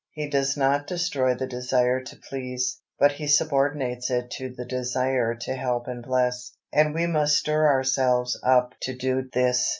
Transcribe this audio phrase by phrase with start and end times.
[0.13, 5.35] He does not destroy the desire to please, but He subordinates it to the desire
[5.41, 9.69] to help and bless, and we must stir ourselves up to do this.